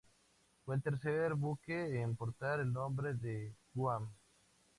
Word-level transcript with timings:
Fue 0.65 0.73
el 0.73 0.81
tercer 0.81 1.35
buque 1.35 2.01
en 2.01 2.15
portar 2.15 2.59
el 2.59 2.73
nombre 2.73 3.13
de 3.13 3.53
Guam. 3.75 4.09